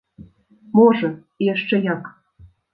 Можа, 0.79 1.07
і 1.41 1.53
яшчэ 1.53 1.75
як! 1.93 2.13